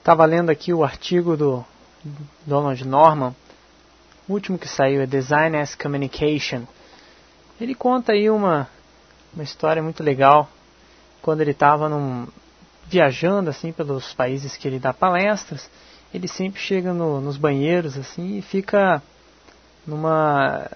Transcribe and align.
Estava 0.00 0.24
lendo 0.24 0.48
aqui 0.48 0.72
o 0.72 0.82
artigo 0.82 1.36
do 1.36 1.62
Donald 2.46 2.82
Norman, 2.88 3.34
o 4.26 4.32
último 4.32 4.58
que 4.58 4.66
saiu 4.66 5.02
é 5.02 5.06
Design 5.06 5.58
as 5.58 5.74
Communication. 5.74 6.62
Ele 7.60 7.74
conta 7.74 8.12
aí 8.12 8.30
uma, 8.30 8.66
uma 9.34 9.44
história 9.44 9.82
muito 9.82 10.02
legal, 10.02 10.48
quando 11.20 11.42
ele 11.42 11.50
estava 11.50 11.86
viajando 12.86 13.50
assim 13.50 13.72
pelos 13.72 14.14
países 14.14 14.56
que 14.56 14.66
ele 14.66 14.78
dá 14.78 14.94
palestras, 14.94 15.70
ele 16.14 16.26
sempre 16.26 16.62
chega 16.62 16.94
no, 16.94 17.20
nos 17.20 17.36
banheiros 17.36 17.98
assim 17.98 18.38
e 18.38 18.42
fica 18.42 19.02
numa 19.86 20.66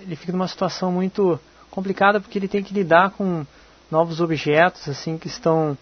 ele 0.00 0.16
fica 0.16 0.32
numa 0.32 0.48
situação 0.48 0.90
muito 0.90 1.38
complicada 1.70 2.20
porque 2.20 2.36
ele 2.36 2.48
tem 2.48 2.64
que 2.64 2.74
lidar 2.74 3.10
com 3.10 3.46
novos 3.88 4.20
objetos 4.20 4.88
assim 4.88 5.16
que 5.16 5.28
estão 5.28 5.78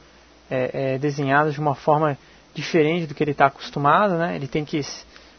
é, 0.51 0.93
é, 0.95 0.99
desenhados 0.99 1.55
de 1.55 1.61
uma 1.61 1.75
forma 1.75 2.19
diferente 2.55 3.07
do 3.07 3.15
que 3.15 3.23
ele 3.23 3.31
está 3.33 3.47
acostumado, 3.47 4.15
né? 4.15 4.35
Ele 4.37 4.49
tem 4.49 4.65
que, 4.65 4.81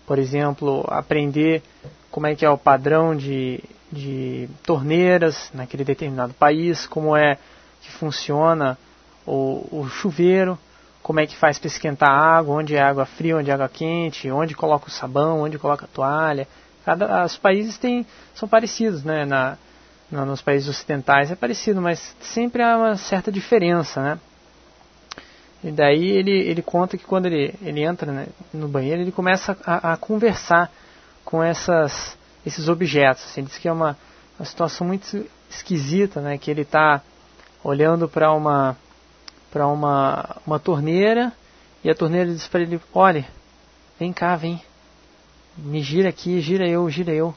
por 0.05 0.17
exemplo, 0.17 0.85
aprender 0.87 1.61
como 2.09 2.27
é 2.27 2.35
que 2.35 2.45
é 2.45 2.49
o 2.49 2.57
padrão 2.57 3.15
de, 3.15 3.63
de 3.91 4.49
torneiras 4.63 5.51
naquele 5.53 5.83
determinado 5.83 6.33
país, 6.33 6.85
como 6.87 7.15
é 7.15 7.37
que 7.81 7.91
funciona 7.91 8.77
o, 9.25 9.67
o 9.71 9.89
chuveiro, 9.89 10.57
como 11.01 11.19
é 11.19 11.25
que 11.25 11.35
faz 11.35 11.57
para 11.57 11.67
esquentar 11.67 12.09
a 12.09 12.37
água, 12.37 12.55
onde 12.55 12.75
é 12.75 12.81
água 12.81 13.05
fria, 13.05 13.37
onde 13.37 13.49
é 13.49 13.53
água 13.53 13.69
quente, 13.69 14.29
onde 14.29 14.55
coloca 14.55 14.87
o 14.87 14.91
sabão, 14.91 15.41
onde 15.41 15.57
coloca 15.57 15.85
a 15.85 15.87
toalha. 15.87 16.47
Cada, 16.85 17.25
os 17.25 17.37
países 17.37 17.77
têm, 17.77 18.05
são 18.33 18.47
parecidos, 18.47 19.03
né? 19.03 19.25
Na, 19.25 19.57
nos 20.11 20.41
países 20.41 20.67
ocidentais 20.67 21.31
é 21.31 21.35
parecido, 21.35 21.81
mas 21.81 22.15
sempre 22.19 22.61
há 22.61 22.77
uma 22.77 22.97
certa 22.97 23.31
diferença, 23.31 24.01
né? 24.01 24.19
E 25.63 25.71
daí 25.71 26.09
ele, 26.09 26.31
ele 26.31 26.61
conta 26.61 26.97
que 26.97 27.05
quando 27.05 27.27
ele, 27.27 27.53
ele 27.61 27.83
entra 27.83 28.11
né, 28.11 28.27
no 28.53 28.67
banheiro, 28.67 29.01
ele 29.01 29.11
começa 29.11 29.55
a, 29.63 29.93
a, 29.93 29.97
conversar 29.97 30.71
com 31.23 31.43
essas, 31.43 32.17
esses 32.45 32.67
objetos. 32.67 33.23
Assim, 33.25 33.41
ele 33.41 33.47
diz 33.47 33.57
que 33.57 33.67
é 33.67 33.71
uma, 33.71 33.95
uma 34.39 34.45
situação 34.45 34.87
muito 34.87 35.25
esquisita, 35.49 36.19
né? 36.19 36.37
Que 36.37 36.49
ele 36.49 36.61
está 36.61 37.01
olhando 37.63 38.07
para 38.09 38.31
uma 38.33 38.75
para 39.51 39.67
uma, 39.67 40.37
uma 40.47 40.59
torneira 40.59 41.33
e 41.83 41.89
a 41.89 41.95
torneira 41.95 42.31
diz 42.31 42.47
para 42.47 42.61
ele: 42.61 42.79
Olha, 42.93 43.27
vem 43.99 44.13
cá, 44.13 44.35
vem, 44.35 44.61
me 45.57 45.81
gira 45.81 46.09
aqui, 46.09 46.39
gira 46.39 46.67
eu, 46.67 46.89
gira 46.89 47.11
eu, 47.11 47.35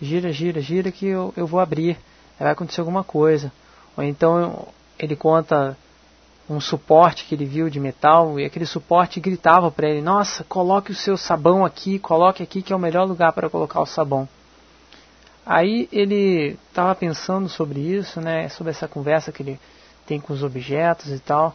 gira, 0.00 0.32
gira, 0.32 0.60
gira 0.60 0.92
que 0.92 1.06
eu, 1.06 1.34
eu 1.36 1.46
vou 1.46 1.60
abrir, 1.60 1.98
vai 2.38 2.52
acontecer 2.52 2.80
alguma 2.80 3.02
coisa. 3.02 3.52
Ou 3.96 4.04
então 4.04 4.68
ele 4.98 5.16
conta 5.16 5.76
um 6.50 6.60
suporte 6.60 7.24
que 7.24 7.34
ele 7.36 7.44
viu 7.44 7.70
de 7.70 7.78
metal 7.78 8.38
e 8.38 8.44
aquele 8.44 8.66
suporte 8.66 9.20
gritava 9.20 9.70
para 9.70 9.88
ele: 9.88 10.02
Nossa, 10.02 10.42
coloque 10.44 10.90
o 10.90 10.94
seu 10.94 11.16
sabão 11.16 11.64
aqui, 11.64 11.98
coloque 12.00 12.42
aqui 12.42 12.60
que 12.60 12.72
é 12.72 12.76
o 12.76 12.78
melhor 12.78 13.06
lugar 13.06 13.32
para 13.32 13.48
colocar 13.48 13.80
o 13.80 13.86
sabão. 13.86 14.28
Aí 15.46 15.88
ele 15.92 16.58
estava 16.68 16.94
pensando 16.94 17.48
sobre 17.48 17.80
isso, 17.80 18.20
né, 18.20 18.48
sobre 18.48 18.70
essa 18.70 18.88
conversa 18.88 19.32
que 19.32 19.42
ele 19.42 19.60
tem 20.06 20.20
com 20.20 20.32
os 20.32 20.42
objetos 20.42 21.10
e 21.10 21.20
tal. 21.20 21.54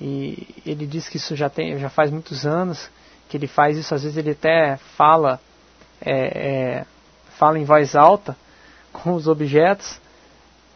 E 0.00 0.48
ele 0.66 0.86
diz 0.86 1.08
que 1.08 1.18
isso 1.18 1.36
já, 1.36 1.48
tem, 1.48 1.78
já 1.78 1.90
faz 1.90 2.10
muitos 2.10 2.46
anos 2.46 2.90
que 3.28 3.36
ele 3.36 3.46
faz 3.46 3.76
isso. 3.76 3.94
Às 3.94 4.02
vezes 4.02 4.16
ele 4.16 4.30
até 4.30 4.76
fala, 4.96 5.38
é, 6.00 6.80
é, 6.80 6.86
fala 7.38 7.58
em 7.58 7.64
voz 7.64 7.94
alta 7.94 8.36
com 8.92 9.12
os 9.12 9.28
objetos. 9.28 10.00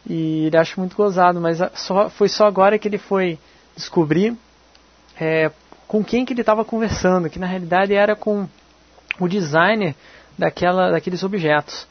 E 0.09 0.45
ele 0.45 0.57
acha 0.57 0.79
muito 0.79 0.95
gozado, 0.95 1.39
mas 1.41 1.59
só, 1.73 2.09
foi 2.09 2.29
só 2.29 2.45
agora 2.45 2.79
que 2.79 2.87
ele 2.87 2.97
foi 2.97 3.37
descobrir 3.75 4.35
é, 5.19 5.51
com 5.87 6.03
quem 6.03 6.25
que 6.25 6.33
ele 6.33 6.41
estava 6.41 6.63
conversando, 6.63 7.29
que 7.29 7.39
na 7.39 7.47
realidade 7.47 7.93
era 7.93 8.15
com 8.15 8.47
o 9.19 9.27
designer 9.27 9.95
daquela, 10.37 10.91
daqueles 10.91 11.23
objetos. 11.23 11.87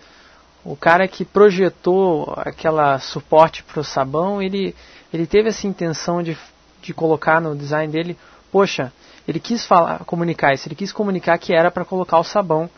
O 0.64 0.76
cara 0.76 1.06
que 1.06 1.24
projetou 1.24 2.32
aquela 2.38 2.98
suporte 2.98 3.62
para 3.62 3.80
o 3.80 3.84
sabão, 3.84 4.40
ele 4.42 4.74
ele 5.12 5.26
teve 5.26 5.48
essa 5.48 5.66
intenção 5.66 6.22
de, 6.22 6.36
de 6.82 6.92
colocar 6.92 7.40
no 7.40 7.54
design 7.54 7.90
dele, 7.92 8.18
poxa, 8.50 8.92
ele 9.26 9.40
quis 9.40 9.64
falar, 9.64 10.00
comunicar 10.04 10.52
isso, 10.52 10.68
ele 10.68 10.74
quis 10.74 10.92
comunicar 10.92 11.38
que 11.38 11.54
era 11.54 11.70
para 11.70 11.84
colocar 11.84 12.18
o 12.18 12.24
sabão 12.24 12.68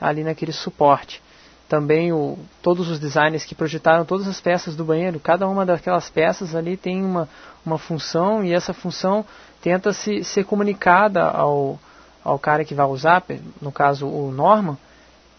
ali 0.00 0.22
naquele 0.22 0.52
suporte. 0.52 1.22
Também 1.68 2.12
o, 2.12 2.38
todos 2.62 2.88
os 2.88 2.98
designers 2.98 3.44
que 3.44 3.54
projetaram 3.54 4.04
todas 4.04 4.26
as 4.26 4.40
peças 4.40 4.74
do 4.74 4.84
banheiro, 4.84 5.20
cada 5.20 5.46
uma 5.46 5.66
daquelas 5.66 6.08
peças 6.08 6.54
ali 6.54 6.76
tem 6.78 7.04
uma, 7.04 7.28
uma 7.64 7.78
função 7.78 8.42
e 8.42 8.54
essa 8.54 8.72
função 8.72 9.24
tenta 9.60 9.92
se, 9.92 10.24
ser 10.24 10.44
comunicada 10.44 11.22
ao, 11.24 11.78
ao 12.24 12.38
cara 12.38 12.64
que 12.64 12.74
vai 12.74 12.86
usar, 12.86 13.22
no 13.60 13.70
caso 13.70 14.06
o 14.06 14.32
Norman, 14.32 14.78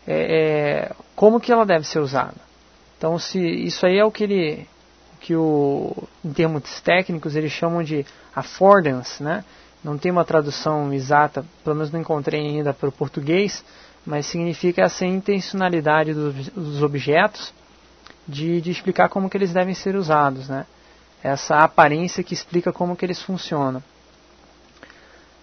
é, 0.06 0.90
é, 0.90 0.92
como 1.16 1.40
que 1.40 1.52
ela 1.52 1.66
deve 1.66 1.86
ser 1.88 2.00
usada. 2.00 2.38
Então 2.98 3.18
se 3.18 3.40
isso 3.40 3.86
aí 3.88 3.98
é 3.98 4.06
o 4.06 4.12
que 4.12 4.24
ele 4.24 4.68
que 5.20 5.36
o, 5.36 5.96
em 6.24 6.32
termos 6.32 6.80
técnicos 6.82 7.36
eles 7.36 7.52
chamam 7.52 7.84
de 7.84 8.06
affordance, 8.36 9.22
né? 9.22 9.44
Não 9.84 9.98
tem 9.98 10.12
uma 10.12 10.26
tradução 10.26 10.94
exata, 10.94 11.44
pelo 11.64 11.76
menos 11.76 11.92
não 11.92 12.00
encontrei 12.00 12.40
ainda 12.40 12.74
para 12.74 12.90
o 12.90 12.92
português, 12.92 13.64
mas 14.10 14.26
significa 14.26 14.82
essa 14.82 15.06
intencionalidade 15.06 16.16
dos, 16.16 16.82
objetos 16.82 17.54
de, 18.28 18.60
de, 18.60 18.72
explicar 18.72 19.08
como 19.08 19.30
que 19.30 19.38
eles 19.38 19.54
devem 19.54 19.76
ser 19.76 19.96
usados, 19.96 20.50
né? 20.50 20.66
Essa 21.24 21.58
aparência 21.58 22.24
que 22.24 22.34
explica 22.34 22.74
como 22.74 22.96
que 22.96 23.06
eles 23.06 23.22
funcionam. 23.22 23.84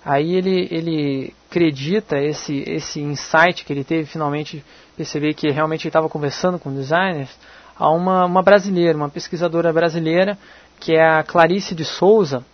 Aí 0.05 0.35
ele, 0.35 0.67
ele 0.73 1.33
acredita 1.49 2.19
esse, 2.19 2.65
esse 2.67 3.01
insight 3.01 3.65
que 3.65 3.73
ele 3.73 3.85
teve 3.85 4.05
finalmente 4.05 4.65
perceber 4.97 5.35
que 5.35 5.49
realmente 5.49 5.83
ele 5.83 5.91
estava 5.91 6.09
conversando 6.09 6.59
com 6.59 6.75
designers 6.75 7.31
a 7.79 7.89
uma, 7.91 8.25
uma 8.25 8.43
brasileira, 8.43 8.99
uma 8.99 9.09
pesquisadora 9.09 9.73
brasileira, 9.73 10.37
que 10.81 10.93
é 10.93 11.07
a 11.07 11.23
Clarice 11.23 11.73
de 11.73 11.85
Souza, 11.85 12.45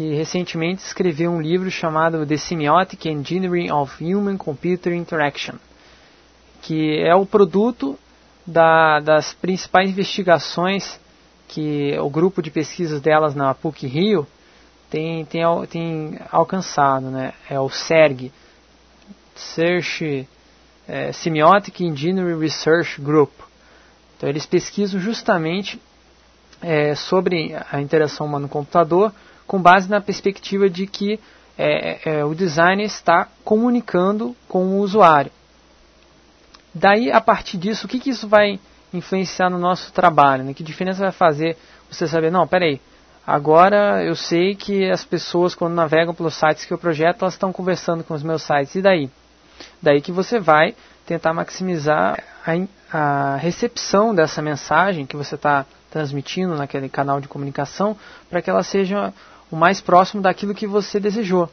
que 0.00 0.14
recentemente 0.14 0.82
escreveu 0.82 1.30
um 1.30 1.42
livro 1.42 1.70
chamado 1.70 2.24
The 2.24 2.38
Semiotic 2.38 3.06
Engineering 3.06 3.70
of 3.70 4.02
Human 4.02 4.38
Computer 4.38 4.94
Interaction, 4.94 5.56
que 6.62 6.98
é 7.02 7.14
o 7.14 7.26
produto 7.26 7.98
da, 8.46 8.98
das 9.00 9.34
principais 9.34 9.90
investigações 9.90 10.98
que 11.48 11.98
o 11.98 12.08
grupo 12.08 12.40
de 12.40 12.50
pesquisas 12.50 13.02
delas 13.02 13.34
na 13.34 13.52
PUC 13.52 13.86
Rio 13.86 14.26
tem, 14.88 15.26
tem, 15.26 15.42
tem 15.68 16.18
alcançado, 16.32 17.10
né? 17.10 17.34
é 17.50 17.60
o 17.60 17.68
SERG, 17.68 18.32
Search 19.36 20.26
é, 20.88 21.12
Semiotic 21.12 21.84
Engineering 21.84 22.40
Research 22.40 22.98
Group. 23.02 23.32
Então 24.16 24.30
eles 24.30 24.46
pesquisam 24.46 24.98
justamente 24.98 25.78
é, 26.62 26.94
sobre 26.94 27.54
a 27.70 27.82
interação 27.82 28.24
humano-computador 28.24 29.12
com 29.50 29.60
base 29.60 29.90
na 29.90 30.00
perspectiva 30.00 30.70
de 30.70 30.86
que 30.86 31.18
é, 31.58 31.98
é, 32.08 32.24
o 32.24 32.36
designer 32.36 32.84
está 32.84 33.26
comunicando 33.44 34.36
com 34.46 34.64
o 34.64 34.78
usuário. 34.78 35.32
Daí, 36.72 37.10
a 37.10 37.20
partir 37.20 37.58
disso, 37.58 37.84
o 37.84 37.88
que, 37.88 37.98
que 37.98 38.10
isso 38.10 38.28
vai 38.28 38.60
influenciar 38.94 39.50
no 39.50 39.58
nosso 39.58 39.92
trabalho? 39.92 40.44
Né? 40.44 40.54
Que 40.54 40.62
diferença 40.62 41.02
vai 41.02 41.10
fazer 41.10 41.56
você 41.90 42.06
saber, 42.06 42.30
não, 42.30 42.46
peraí, 42.46 42.80
agora 43.26 44.04
eu 44.04 44.14
sei 44.14 44.54
que 44.54 44.88
as 44.88 45.04
pessoas 45.04 45.52
quando 45.52 45.74
navegam 45.74 46.14
pelos 46.14 46.34
sites 46.36 46.64
que 46.64 46.72
eu 46.72 46.78
projeto, 46.78 47.22
elas 47.22 47.34
estão 47.34 47.52
conversando 47.52 48.04
com 48.04 48.14
os 48.14 48.22
meus 48.22 48.44
sites, 48.44 48.76
e 48.76 48.80
daí? 48.80 49.10
Daí 49.82 50.00
que 50.00 50.12
você 50.12 50.38
vai 50.38 50.76
tentar 51.04 51.34
maximizar 51.34 52.22
a, 52.46 53.32
a 53.32 53.36
recepção 53.36 54.14
dessa 54.14 54.40
mensagem 54.40 55.06
que 55.06 55.16
você 55.16 55.34
está 55.34 55.66
transmitindo 55.90 56.54
naquele 56.54 56.88
canal 56.88 57.20
de 57.20 57.26
comunicação 57.26 57.96
para 58.30 58.40
que 58.40 58.48
ela 58.48 58.62
seja 58.62 59.12
o 59.50 59.56
mais 59.56 59.80
próximo 59.80 60.22
daquilo 60.22 60.54
que 60.54 60.66
você 60.66 61.00
desejou. 61.00 61.48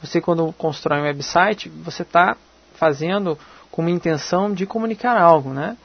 Você, 0.00 0.20
quando 0.20 0.52
constrói 0.54 1.00
um 1.00 1.04
website, 1.04 1.68
você 1.68 2.02
está 2.02 2.36
fazendo 2.74 3.38
com 3.70 3.82
uma 3.82 3.90
intenção 3.90 4.52
de 4.52 4.66
comunicar 4.66 5.16
algo, 5.16 5.50
né? 5.50 5.76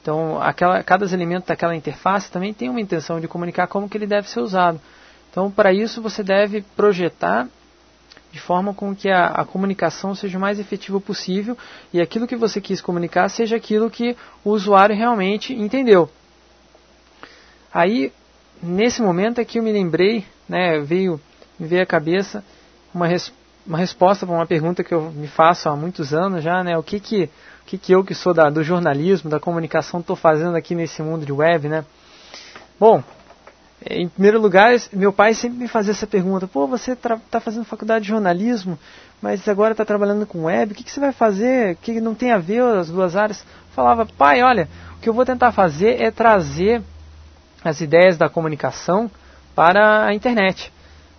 Então, 0.00 0.42
aquela, 0.42 0.82
cada 0.82 1.04
elemento 1.04 1.46
daquela 1.46 1.76
interface 1.76 2.30
também 2.30 2.52
tem 2.52 2.68
uma 2.68 2.80
intenção 2.80 3.20
de 3.20 3.28
comunicar 3.28 3.68
como 3.68 3.88
que 3.88 3.96
ele 3.96 4.06
deve 4.06 4.28
ser 4.28 4.40
usado. 4.40 4.80
Então, 5.30 5.50
para 5.50 5.72
isso, 5.72 6.02
você 6.02 6.22
deve 6.22 6.62
projetar 6.76 7.48
de 8.32 8.40
forma 8.40 8.74
com 8.74 8.94
que 8.94 9.08
a, 9.10 9.26
a, 9.26 9.44
comunicação 9.44 10.14
seja 10.14 10.38
o 10.38 10.40
mais 10.40 10.58
efetiva 10.58 11.00
possível 11.00 11.56
e 11.92 12.00
aquilo 12.00 12.26
que 12.26 12.34
você 12.34 12.60
quis 12.60 12.80
comunicar 12.80 13.28
seja 13.28 13.56
aquilo 13.56 13.90
que 13.90 14.16
o 14.42 14.50
usuário 14.50 14.96
realmente 14.96 15.52
entendeu. 15.54 16.10
Aí, 17.72 18.12
nesse 18.62 19.02
momento 19.02 19.40
é 19.40 19.44
que 19.44 19.58
eu 19.58 19.62
me 19.62 19.72
lembrei, 19.72 20.24
né, 20.48 20.80
veio, 20.80 21.20
me 21.58 21.66
veio 21.66 21.82
à 21.82 21.86
cabeça 21.86 22.44
uma, 22.94 23.06
res, 23.06 23.32
uma 23.66 23.78
resposta 23.78 24.26
para 24.26 24.34
uma 24.34 24.46
pergunta 24.46 24.84
que 24.84 24.94
eu 24.94 25.10
me 25.10 25.26
faço 25.26 25.68
há 25.68 25.76
muitos 25.76 26.14
anos 26.14 26.42
já, 26.42 26.62
né, 26.62 26.76
o 26.78 26.82
que 26.82 27.00
que, 27.00 27.24
o 27.24 27.66
que, 27.66 27.78
que 27.78 27.92
eu 27.92 28.04
que 28.04 28.14
sou 28.14 28.32
da, 28.32 28.48
do 28.48 28.62
jornalismo, 28.62 29.28
da 29.28 29.40
comunicação, 29.40 30.00
estou 30.00 30.16
fazendo 30.16 30.56
aqui 30.56 30.74
nesse 30.74 31.02
mundo 31.02 31.26
de 31.26 31.32
web, 31.32 31.68
né? 31.68 31.84
Bom, 32.78 33.02
Em 33.88 34.08
primeiro 34.08 34.40
lugar, 34.40 34.74
meu 34.92 35.12
pai 35.12 35.34
sempre 35.34 35.58
me 35.58 35.68
fazia 35.68 35.92
essa 35.92 36.06
pergunta: 36.06 36.46
pô, 36.46 36.66
você 36.66 36.92
está 36.92 37.40
fazendo 37.40 37.64
faculdade 37.64 38.04
de 38.04 38.10
jornalismo, 38.10 38.78
mas 39.20 39.48
agora 39.48 39.72
está 39.72 39.84
trabalhando 39.84 40.26
com 40.26 40.44
web, 40.44 40.72
o 40.72 40.74
que, 40.74 40.84
que, 40.84 40.90
você 40.90 41.00
vai 41.00 41.12
fazer? 41.12 41.76
Que 41.76 42.00
não 42.00 42.14
tem 42.14 42.32
a 42.32 42.38
ver 42.38 42.62
as 42.62 42.88
duas 42.88 43.16
áreas? 43.16 43.40
Eu 43.40 43.74
falava, 43.74 44.06
pai, 44.06 44.42
olha, 44.42 44.68
o 44.96 45.00
que 45.00 45.08
eu 45.08 45.14
vou 45.14 45.24
tentar 45.24 45.52
fazer 45.52 46.00
é 46.00 46.10
trazer 46.10 46.82
as 47.64 47.80
ideias 47.80 48.16
da 48.16 48.28
comunicação 48.28 49.10
para 49.54 50.06
a 50.06 50.14
internet. 50.14 50.72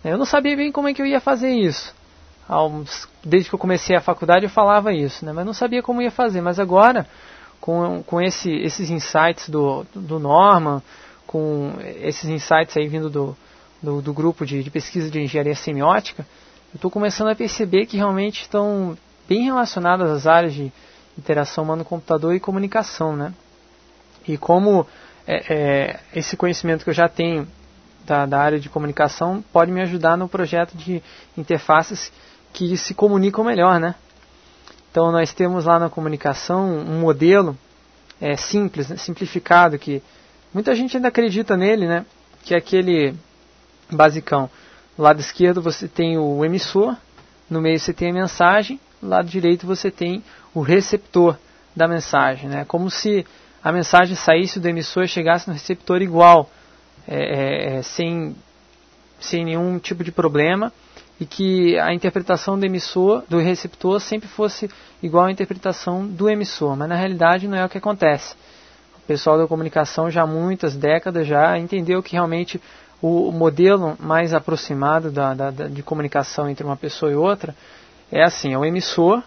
Eu 0.03 0.17
não 0.17 0.25
sabia 0.25 0.55
bem 0.55 0.71
como 0.71 0.87
é 0.87 0.93
que 0.93 1.01
eu 1.01 1.05
ia 1.05 1.21
fazer 1.21 1.49
isso. 1.49 1.93
Desde 3.23 3.49
que 3.49 3.55
eu 3.55 3.59
comecei 3.59 3.95
a 3.95 4.01
faculdade 4.01 4.45
eu 4.45 4.49
falava 4.49 4.93
isso, 4.93 5.25
né? 5.25 5.31
mas 5.31 5.45
não 5.45 5.53
sabia 5.53 5.81
como 5.81 6.01
ia 6.01 6.11
fazer. 6.11 6.41
Mas 6.41 6.59
agora, 6.59 7.07
com, 7.61 8.03
com 8.03 8.21
esse, 8.21 8.51
esses 8.51 8.89
insights 8.89 9.47
do, 9.47 9.85
do 9.95 10.19
Norman, 10.19 10.81
com 11.25 11.73
esses 12.01 12.29
insights 12.29 12.75
aí 12.75 12.87
vindo 12.87 13.09
do, 13.09 13.37
do, 13.81 14.01
do 14.01 14.13
grupo 14.13 14.45
de, 14.45 14.61
de, 14.61 14.69
pesquisa 14.69 15.09
de 15.09 15.21
engenharia 15.21 15.55
semiótica, 15.55 16.25
eu 16.73 16.77
estou 16.77 16.91
começando 16.91 17.29
a 17.29 17.35
perceber 17.35 17.85
que 17.85 17.97
realmente 17.97 18.41
estão 18.41 18.97
bem 19.27 19.45
relacionadas 19.45 20.09
às 20.11 20.27
áreas 20.27 20.53
de 20.53 20.71
interação 21.17 21.63
humano-computador 21.63 22.35
e 22.35 22.39
comunicação, 22.39 23.15
né? 23.15 23.33
E 24.27 24.37
como 24.37 24.85
é, 25.27 25.53
é, 25.53 25.99
esse 26.13 26.35
conhecimento 26.35 26.83
que 26.83 26.89
eu 26.89 26.93
já 26.93 27.07
tenho 27.07 27.47
da, 28.05 28.25
da, 28.25 28.39
área 28.39 28.59
de 28.59 28.69
comunicação 28.69 29.43
pode 29.53 29.71
me 29.71 29.81
ajudar 29.81 30.17
no 30.17 30.27
projeto 30.27 30.75
de 30.75 31.01
interfaces 31.37 32.11
que 32.51 32.75
se 32.75 32.93
comunicam 32.93 33.43
melhor, 33.43 33.79
né? 33.79 33.95
Então 34.91 35.11
nós 35.11 35.33
temos 35.33 35.65
lá 35.65 35.79
na 35.79 35.89
comunicação 35.89 36.65
um 36.65 36.99
modelo 36.99 37.57
é, 38.21 38.35
simples, 38.35 38.89
né, 38.89 38.97
simplificado, 38.97 39.79
que 39.79 40.03
muita 40.53 40.75
gente 40.75 40.95
ainda 40.97 41.07
acredita 41.07 41.57
nele, 41.57 41.87
né? 41.87 42.05
Que 42.43 42.53
é 42.53 42.57
aquele 42.57 43.15
basicão. 43.91 44.49
Do 44.95 45.03
lado 45.03 45.19
esquerdo 45.19 45.61
você 45.61 45.87
tem 45.87 46.17
o 46.17 46.43
emissor, 46.45 46.95
no 47.49 47.61
meio 47.61 47.79
você 47.79 47.93
tem 47.93 48.11
a 48.11 48.13
mensagem, 48.13 48.79
do 49.01 49.07
lado 49.07 49.27
direito 49.27 49.65
você 49.65 49.89
tem 49.89 50.23
o 50.53 50.61
receptor 50.61 51.37
da 51.75 51.87
mensagem, 51.87 52.49
né? 52.49 52.65
Como 52.65 52.91
se 52.91 53.25
a 53.63 53.71
mensagem 53.71 54.15
saísse 54.15 54.59
do 54.59 54.67
emissor 54.67 55.03
e 55.03 55.07
chegasse 55.07 55.47
no 55.47 55.53
receptor 55.53 56.01
igual, 56.01 56.49
é, 57.07 57.75
é, 57.75 57.75
é 57.77 57.81
sem, 57.81 58.35
sem 59.19 59.45
nenhum 59.45 59.79
tipo 59.79 60.03
de 60.03 60.11
problema 60.11 60.71
e 61.19 61.25
que 61.25 61.77
a 61.79 61.93
interpretação 61.93 62.59
do 62.59 62.65
emissor, 62.65 63.23
do 63.29 63.39
receptor, 63.39 63.99
sempre 64.01 64.27
fosse 64.27 64.69
igual 65.01 65.25
à 65.25 65.31
interpretação 65.31 66.05
do 66.05 66.29
emissor, 66.29 66.75
mas 66.75 66.89
na 66.89 66.95
realidade 66.95 67.47
não 67.47 67.57
é 67.57 67.63
o 67.63 67.69
que 67.69 67.77
acontece. 67.77 68.35
O 68.97 69.01
pessoal 69.07 69.37
da 69.37 69.47
comunicação 69.47 70.09
já 70.09 70.23
há 70.23 70.27
muitas 70.27 70.75
décadas 70.75 71.27
já 71.27 71.57
entendeu 71.57 72.01
que 72.03 72.13
realmente 72.13 72.59
o 73.01 73.31
modelo 73.31 73.97
mais 73.99 74.33
aproximado 74.33 75.11
da, 75.11 75.33
da, 75.33 75.51
da, 75.51 75.67
de 75.67 75.83
comunicação 75.83 76.49
entre 76.49 76.65
uma 76.65 76.77
pessoa 76.77 77.11
e 77.11 77.15
outra 77.15 77.55
é 78.11 78.23
assim, 78.23 78.53
é 78.53 78.57
o 78.57 78.63
emissor, 78.63 79.21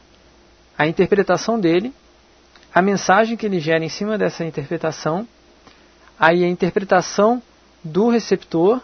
a 0.79 0.87
interpretação 0.87 1.59
dele, 1.59 1.93
a 2.77 2.83
mensagem 2.83 3.39
que 3.39 3.47
ele 3.47 3.59
gera 3.59 3.83
em 3.83 3.89
cima 3.89 4.19
dessa 4.19 4.45
interpretação, 4.45 5.27
aí 6.21 6.45
a 6.45 6.47
interpretação 6.47 7.43
do 7.83 8.11
receptor 8.11 8.83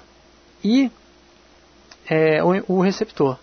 e 0.65 0.91
é, 2.09 2.43
o, 2.43 2.77
o, 2.77 2.81
receptor. 2.81 3.39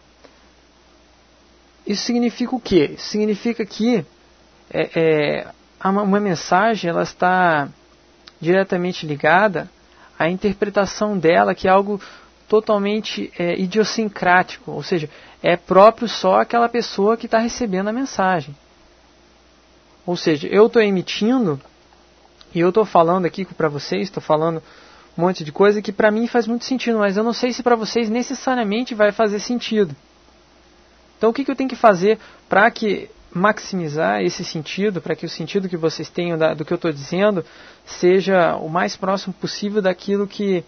Isso 1.86 2.02
significa 2.04 2.56
o 2.56 2.60
quê? 2.60 2.96
Significa 2.98 3.64
que 3.64 4.04
é, 4.72 4.90
é, 4.96 5.88
uma, 5.88 6.02
uma 6.02 6.20
mensagem 6.20 6.90
ela 6.90 7.04
está 7.04 7.70
diretamente 8.42 9.06
ligada 9.06 9.70
à 10.18 10.32
interpretação 10.32 11.16
dela, 11.16 11.54
que 11.54 11.68
é 11.68 11.72
algo 11.72 12.02
totalmente 12.48 13.32
é, 13.38 13.54
idiosincrático, 13.56 14.72
ou 14.72 14.82
seja, 14.82 15.08
é 15.44 15.56
próprio 15.56 16.08
só 16.08 16.42
aquela 16.42 16.68
pessoa 16.68 17.16
que 17.16 17.28
está 17.28 17.38
recebendo 17.38 17.90
a 17.90 17.94
mensagem. 17.94 18.56
Ou 20.10 20.18
seja, 20.18 20.48
eu 20.48 20.66
estou 20.66 20.82
emitindo 20.82 21.62
e 22.52 22.60
eu 22.60 22.70
estou 22.70 22.84
falando 22.84 23.28
aqui 23.28 23.46
para 23.46 23.70
vocês, 23.70 24.08
estou 24.08 24.24
falando 24.24 24.58
um 25.16 25.22
monte 25.22 25.44
de 25.44 25.52
coisa 25.52 25.84
que 25.84 25.92
para 25.92 26.10
mim 26.10 26.26
faz 26.26 26.48
muito 26.48 26.66
sentido, 26.66 26.98
mas 26.98 27.16
eu 27.16 27.24
não 27.24 27.32
sei 27.32 27.54
se 27.54 27.62
para 27.62 27.76
vocês 27.76 28.10
necessariamente 28.10 28.96
vai 28.96 29.12
fazer 29.12 29.40
sentido. 29.40 29.96
Então 31.16 31.30
o 31.30 31.34
que, 31.34 31.46
que 31.46 31.52
eu 31.52 31.56
tenho 31.56 31.70
que 31.70 31.76
fazer 31.76 32.18
para 32.50 32.72
que 32.72 33.08
maximizar 33.32 34.24
esse 34.24 34.44
sentido, 34.44 35.00
para 35.00 35.16
que 35.16 35.28
o 35.28 35.30
sentido 35.30 35.70
que 35.70 35.78
vocês 35.78 36.10
tenham 36.10 36.40
da, 36.40 36.56
do 36.56 36.66
que 36.66 36.74
eu 36.74 36.78
estou 36.78 36.92
dizendo 36.92 37.46
seja 37.86 38.56
o 38.56 38.68
mais 38.68 38.98
próximo 38.98 39.32
possível 39.36 39.80
daquilo 39.80 40.26
que, 40.26 40.64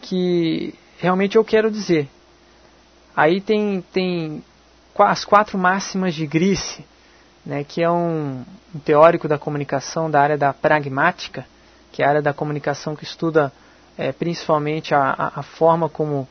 que 0.00 0.72
realmente 0.96 1.36
eu 1.36 1.44
quero 1.44 1.70
dizer. 1.70 2.08
Aí 3.14 3.42
tem, 3.42 3.84
tem 3.92 4.42
as 4.98 5.22
quatro 5.22 5.58
máximas 5.58 6.14
de 6.14 6.26
Grice, 6.26 6.82
né, 7.44 7.64
que 7.64 7.82
é 7.82 7.90
um, 7.90 8.44
um 8.74 8.78
teórico 8.78 9.26
da 9.26 9.38
comunicação 9.38 10.10
da 10.10 10.20
área 10.20 10.38
da 10.38 10.52
pragmática, 10.52 11.46
que 11.92 12.02
é 12.02 12.06
a 12.06 12.08
área 12.08 12.22
da 12.22 12.32
comunicação 12.32 12.94
que 12.94 13.04
estuda 13.04 13.52
é, 13.96 14.12
principalmente 14.12 14.94
a, 14.94 15.10
a, 15.10 15.40
a, 15.40 15.42
forma 15.42 15.88
como 15.88 16.28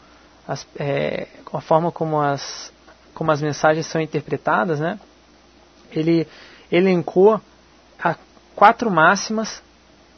as, 0.48 0.66
é, 0.78 1.28
a 1.52 1.62
forma 1.62 1.92
como 1.92 2.20
as, 2.22 2.72
como 3.14 3.32
as 3.32 3.42
mensagens 3.42 3.86
são 3.86 4.02
interpretadas, 4.02 4.80
né? 4.80 5.00
ele 5.92 6.28
elencou 6.72 7.42
quatro 8.56 8.92
máximas 8.92 9.64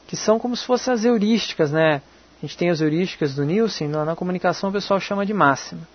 que 0.07 0.15
são 0.15 0.39
como 0.39 0.55
se 0.57 0.65
fossem 0.65 0.91
as 0.91 1.05
heurísticas, 1.05 1.71
né? 1.71 2.01
A 2.41 2.45
gente 2.45 2.57
tem 2.57 2.71
as 2.71 2.81
heurísticas 2.81 3.35
do 3.35 3.45
Nielsen, 3.45 3.87
na, 3.87 4.03
na 4.03 4.15
comunicação 4.15 4.71
o 4.71 4.73
pessoal 4.73 4.99
chama 4.99 5.25
de 5.25 5.33
máxima, 5.33 5.87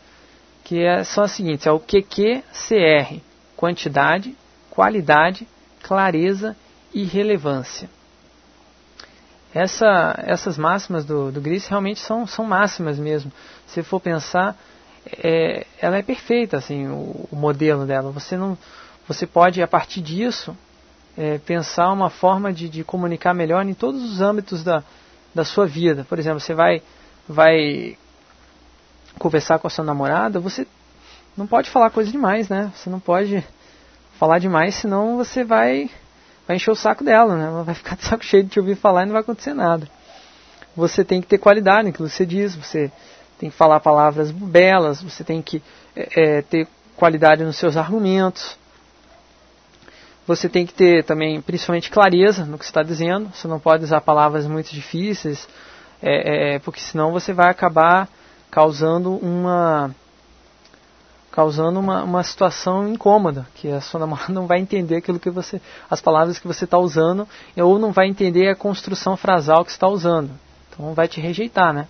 que 0.62 0.81
é, 0.81 1.02
são 1.02 1.25
as 1.25 1.32
seguintes, 1.32 1.66
é 1.66 1.72
o 1.72 1.81
QQCR, 1.81 3.20
quantidade, 3.56 4.37
qualidade, 4.76 5.49
clareza 5.82 6.55
e 6.93 7.02
relevância. 7.02 7.88
Essa, 9.55 10.14
essas 10.19 10.58
máximas 10.58 11.06
do, 11.06 11.32
do 11.32 11.40
Gris 11.40 11.67
realmente 11.67 11.99
são, 11.99 12.26
são 12.26 12.44
máximas 12.44 12.99
mesmo. 12.99 13.32
Se 13.67 13.82
for 13.82 13.99
pensar, 13.99 14.55
é, 15.25 15.67
ela 15.81 15.96
é 15.96 16.02
perfeita, 16.02 16.58
assim, 16.58 16.87
o, 16.88 17.26
o, 17.32 17.37
modelo 17.37 17.87
dela. 17.87 18.11
Você 18.11 18.37
não, 18.37 18.58
você 19.08 19.26
pode 19.26 19.62
a 19.62 19.67
partir 19.67 20.02
disso 20.02 20.55
é, 21.17 21.38
pensar 21.38 21.90
uma 21.90 22.11
forma 22.11 22.52
de, 22.52 22.69
de 22.69 22.84
comunicar 22.84 23.32
melhor 23.32 23.64
em 23.67 23.73
todos 23.73 24.02
os 24.05 24.20
âmbitos 24.20 24.62
da, 24.62 24.84
da 25.34 25.43
sua 25.43 25.67
vida. 25.67 26.05
Por 26.06 26.19
exemplo, 26.19 26.38
você 26.38 26.52
vai, 26.52 26.82
vai 27.26 27.96
conversar 29.19 29.58
com 29.58 29.69
a 29.69 29.70
sua 29.70 29.87
namorada, 29.87 30.38
você 30.38 30.67
não 31.34 31.46
pode 31.46 31.70
falar 31.70 31.88
coisa 31.88 32.11
demais, 32.11 32.50
né? 32.50 32.70
Você 32.75 32.90
não 32.90 33.00
pode 33.00 33.42
falar 34.18 34.38
demais, 34.38 34.75
senão 34.75 35.16
você 35.16 35.44
vai 35.44 35.90
vai 36.46 36.56
encher 36.56 36.70
o 36.70 36.76
saco 36.76 37.02
dela, 37.02 37.37
né? 37.37 37.46
Ela 37.46 37.64
vai 37.64 37.75
ficar 37.75 37.96
de 37.96 38.04
saco 38.04 38.25
cheio 38.25 38.44
de 38.44 38.50
te 38.50 38.61
ouvir 38.61 38.76
falar 38.76 39.02
e 39.02 39.06
não 39.06 39.12
vai 39.12 39.23
acontecer 39.23 39.52
nada. 39.52 39.88
Você 40.76 41.04
tem 41.04 41.20
que 41.20 41.26
ter 41.26 41.38
qualidade 41.38 41.87
naquilo 41.87 42.08
que 42.08 42.14
você 42.14 42.26
diz, 42.26 42.54
você 42.54 42.90
tem 43.38 43.50
que 43.50 43.56
falar 43.56 43.80
palavras 43.80 44.30
belas, 44.30 45.02
você 45.02 45.25
tem 45.25 45.42
que 45.42 45.62
é, 45.94 46.38
é, 46.38 46.42
ter 46.42 46.68
qualidade 46.96 47.44
nos 47.44 47.56
seus 47.56 47.76
argumentos. 47.76 48.56
Você 50.26 50.49
tem 50.49 50.66
que 50.66 50.75
ter 50.75 51.04
também, 51.04 51.40
principalmente, 51.40 51.90
clareza 51.90 52.44
no 52.44 52.58
que 52.58 52.64
você 52.64 52.70
está 52.70 52.82
dizendo. 52.82 53.30
Você 53.32 53.46
não 53.46 53.61
pode 53.61 53.85
usar 53.85 54.00
palavras 54.00 54.46
muito 54.46 54.70
difíceis, 54.73 55.49
é, 56.02 56.54
é 56.54 56.58
porque 56.58 56.80
senão 56.80 57.12
você 57.12 57.32
vai 57.32 57.49
acabar 57.49 58.08
causando 58.50 59.16
uma 59.16 59.94
causando 61.37 61.78
uma, 61.78 62.02
uma 62.02 62.23
situação 62.23 62.88
incômoda, 62.88 63.47
que 63.57 63.69
a 63.69 63.78
sua 63.83 64.00
namorada 64.00 64.33
não 64.33 64.47
vai 64.47 64.59
entender 64.59 64.97
aquilo 64.97 65.21
que 65.21 65.28
você, 65.28 65.61
as 65.90 66.00
palavras 66.00 66.38
que 66.38 66.47
você 66.47 66.64
está 66.64 66.78
usando, 66.78 67.28
ou 67.59 67.78
não 67.78 67.93
vai 67.93 68.09
entender 68.09 68.49
a 68.49 68.57
construção 68.57 69.19
frasal 69.19 69.62
que 69.62 69.71
está 69.71 69.87
usando. 69.87 70.31
Então 70.71 70.95
vai 70.95 71.07
te 71.07 71.21
rejeitar, 71.21 71.75
né? 71.75 71.88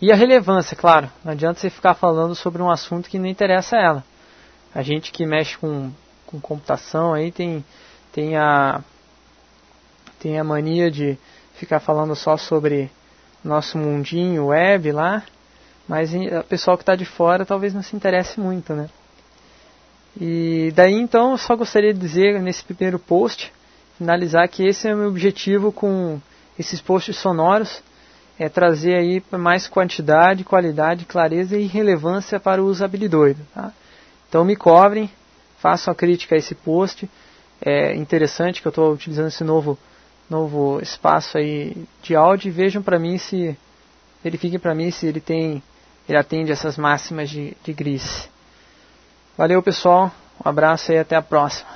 E 0.00 0.12
a 0.12 0.14
relevância, 0.14 0.76
claro, 0.76 1.10
não 1.24 1.32
adianta 1.32 1.58
você 1.58 1.68
ficar 1.68 1.94
falando 1.94 2.36
sobre 2.36 2.62
um 2.62 2.70
assunto 2.70 3.10
que 3.10 3.18
não 3.18 3.26
interessa 3.26 3.76
a 3.76 3.82
ela. 3.82 4.04
A 4.72 4.80
gente 4.80 5.10
que 5.10 5.26
mexe 5.26 5.58
com, 5.58 5.90
com 6.24 6.40
computação 6.40 7.12
aí 7.12 7.32
tem, 7.32 7.64
tem, 8.12 8.36
a, 8.36 8.80
tem 10.20 10.38
a 10.38 10.44
mania 10.44 10.88
de 10.88 11.18
ficar 11.54 11.80
falando 11.80 12.14
só 12.14 12.36
sobre 12.36 12.92
nosso 13.42 13.76
mundinho 13.76 14.46
web 14.46 14.92
lá, 14.92 15.24
mas 15.88 16.12
o 16.12 16.44
pessoal 16.44 16.76
que 16.76 16.82
está 16.82 16.94
de 16.94 17.06
fora 17.06 17.46
talvez 17.46 17.72
não 17.72 17.82
se 17.82 17.96
interesse 17.96 18.38
muito, 18.38 18.74
né? 18.74 18.88
E 20.20 20.72
daí 20.74 20.94
então 20.94 21.32
eu 21.32 21.38
só 21.38 21.56
gostaria 21.56 21.94
de 21.94 22.00
dizer 22.00 22.40
nesse 22.42 22.62
primeiro 22.62 22.98
post, 22.98 23.52
finalizar 23.96 24.46
que 24.48 24.66
esse 24.66 24.86
é 24.86 24.94
o 24.94 24.98
meu 24.98 25.08
objetivo 25.08 25.72
com 25.72 26.20
esses 26.58 26.80
posts 26.80 27.16
sonoros, 27.16 27.82
é 28.38 28.48
trazer 28.48 28.94
aí 28.94 29.22
mais 29.32 29.66
quantidade, 29.66 30.44
qualidade, 30.44 31.04
clareza 31.04 31.56
e 31.56 31.66
relevância 31.66 32.38
para 32.38 32.62
o 32.62 32.66
uso 32.66 32.84
habilidoide. 32.84 33.40
Tá? 33.54 33.72
Então 34.28 34.44
me 34.44 34.56
cobrem, 34.56 35.10
façam 35.58 35.92
a 35.92 35.94
crítica 35.94 36.34
a 36.34 36.38
esse 36.38 36.54
post, 36.54 37.08
é 37.60 37.94
interessante 37.96 38.60
que 38.60 38.68
eu 38.68 38.70
estou 38.70 38.92
utilizando 38.92 39.28
esse 39.28 39.42
novo, 39.42 39.78
novo 40.28 40.80
espaço 40.80 41.38
aí 41.38 41.76
de 42.02 42.14
áudio 42.14 42.48
e 42.48 42.52
vejam 42.52 42.82
para 42.82 42.98
mim 42.98 43.18
se 43.18 43.56
verifique 44.22 44.58
para 44.58 44.74
mim 44.74 44.90
se 44.90 45.06
ele 45.06 45.20
tem 45.20 45.62
ele 46.08 46.18
atende 46.18 46.50
essas 46.50 46.78
máximas 46.78 47.28
de, 47.28 47.56
de 47.62 47.72
gris. 47.72 48.28
Valeu 49.36 49.62
pessoal, 49.62 50.10
um 50.44 50.48
abraço 50.48 50.90
e 50.92 50.98
até 50.98 51.14
a 51.14 51.22
próxima. 51.22 51.68